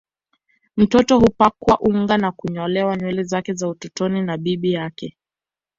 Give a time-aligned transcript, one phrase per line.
[0.77, 5.17] Mtoto hupakwa unga na kunyolewa nywele zake za utotoni na bibi yake